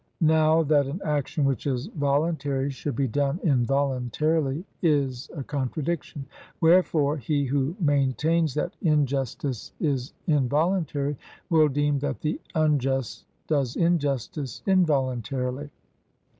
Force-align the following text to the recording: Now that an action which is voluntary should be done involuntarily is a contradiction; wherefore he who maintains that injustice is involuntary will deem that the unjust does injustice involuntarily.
Now 0.33 0.63
that 0.63 0.87
an 0.87 0.99
action 1.05 1.45
which 1.45 1.67
is 1.67 1.85
voluntary 1.85 2.71
should 2.71 2.95
be 2.95 3.07
done 3.07 3.39
involuntarily 3.43 4.65
is 4.81 5.29
a 5.35 5.43
contradiction; 5.43 6.25
wherefore 6.59 7.17
he 7.17 7.45
who 7.45 7.75
maintains 7.79 8.55
that 8.55 8.73
injustice 8.81 9.73
is 9.79 10.11
involuntary 10.25 11.17
will 11.51 11.67
deem 11.67 11.99
that 11.99 12.21
the 12.21 12.41
unjust 12.55 13.25
does 13.45 13.75
injustice 13.75 14.63
involuntarily. 14.65 15.69